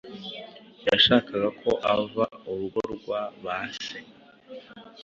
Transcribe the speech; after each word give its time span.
Yashakaga 0.87 1.49
ko 1.61 1.69
ahava 1.91 2.23
urugo 2.51 2.81
rwa 2.95 3.21
ba 3.43 3.57
se 3.83 3.97